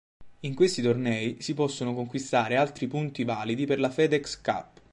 [0.39, 4.81] In questi tornei si possono conquistare altri punti validi per la FedEx Cup.